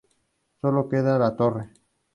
Sólo 0.61 0.89
quedó 0.89 1.19
la 1.19 1.35
torre. 1.35 1.69